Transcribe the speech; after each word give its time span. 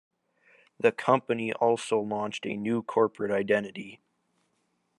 The 0.79 0.91
company 0.91 1.53
also 1.53 1.99
launched 1.99 2.47
a 2.47 2.57
new 2.57 2.81
corporate 2.81 3.29
identity. 3.29 3.99